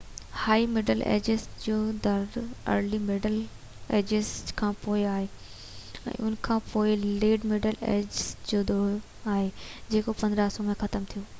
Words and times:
هائي 0.43 0.63
middle 0.75 1.01
ages 1.07 1.43
جو 1.65 1.75
دور 2.05 2.37
early 2.75 2.99
middle 3.09 3.35
ages 3.97 4.31
کان 4.61 4.73
پوءِ 4.85 5.03
آهيو 5.09 6.09
۽ 6.13 6.15
ان 6.29 6.37
کان 6.49 6.63
پوءِ 6.71 6.95
ليٽ 7.25 7.45
مڊل 7.53 7.79
ايجز 7.93 8.23
جو 8.53 8.63
دور 8.73 8.89
آهيو 9.35 9.53
جيڪو 9.95 10.17
1500 10.23 10.67
۾ 10.75 10.77
ختم 10.85 11.07
ٿيو 11.13 11.23